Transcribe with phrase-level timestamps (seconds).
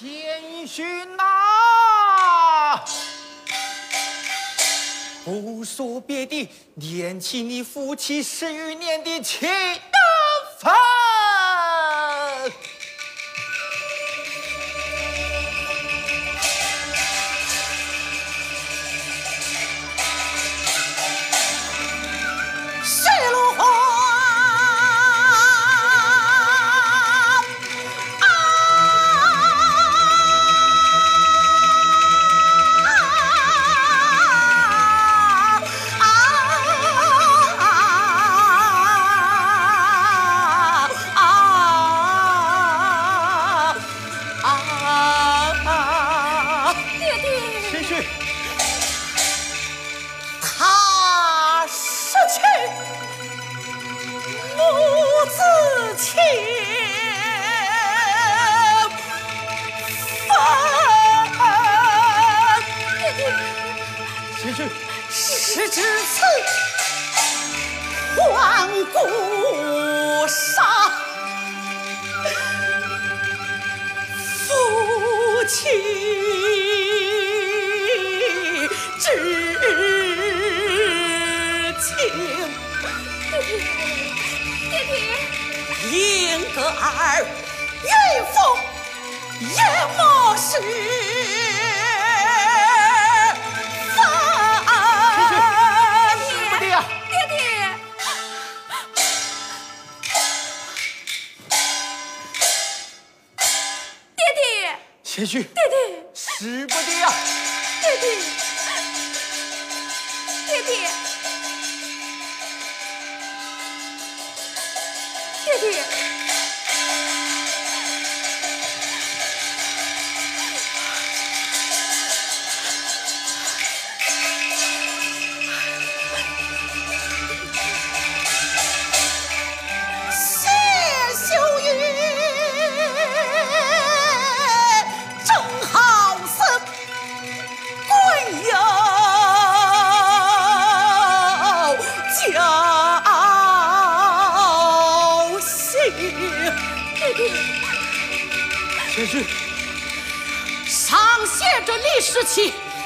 [0.00, 1.24] 谦逊呐，
[5.24, 9.48] 不说别的，念起你夫妻十余年的情
[10.60, 10.72] 分。
[65.88, 66.18] 贤婿，
[67.48, 69.00] 爹
[90.50, 91.67] 爹，
[105.26, 107.12] 使不得呀！
[107.82, 108.04] 爹爹，
[110.46, 110.72] 爹爹，
[115.44, 116.17] 爹爹。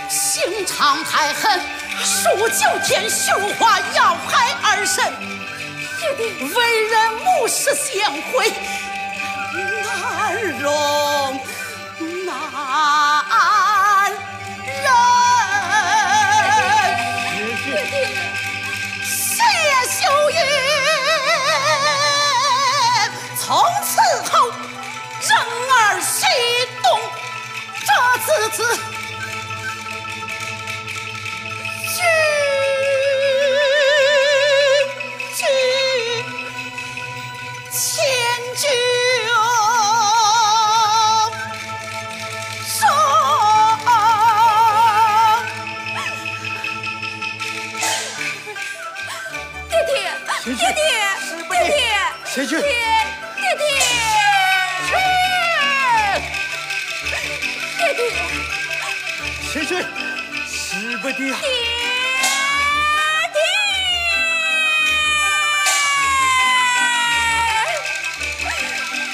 [0.08, 1.60] 心肠太狠，
[2.04, 5.04] 数九天绣花要害儿身。
[6.54, 8.52] 为人母是贤惠，
[28.54, 28.76] 这次次。
[37.70, 37.78] 贤
[38.54, 38.68] 婿，
[49.68, 50.80] 爹爹，
[52.60, 52.72] 爹
[59.52, 59.84] 贤婿，
[60.48, 61.36] 使不得呀！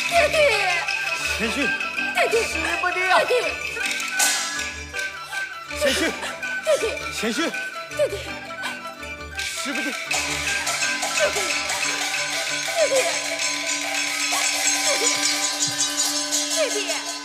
[0.08, 0.38] 爹爹，爹爹，
[1.38, 1.52] 贤婿，
[2.14, 3.18] 爹爹，使不得呀！
[3.24, 3.50] 爹爹，
[5.80, 5.98] 贤婿，
[6.62, 7.36] 爹爹，贤婿，
[7.96, 8.14] 爹爹，
[9.40, 11.36] 使不得，爹爹。
[12.76, 12.94] 弟弟，
[14.86, 15.02] 弟
[16.60, 17.17] 弟，弟弟。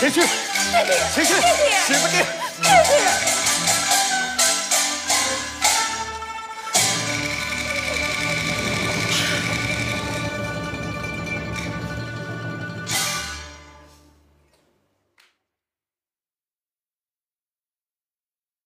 [0.00, 3.43] 贤婿，弟弟，贤婿，弟弟，使不。